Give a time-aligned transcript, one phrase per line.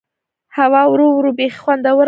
[0.57, 1.99] هوا ورو ورو بيخي خوندوره شوه.